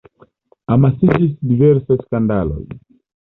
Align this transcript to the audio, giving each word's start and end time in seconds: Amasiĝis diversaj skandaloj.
Amasiĝis 0.75 1.35
diversaj 1.51 1.99
skandaloj. 2.05 2.63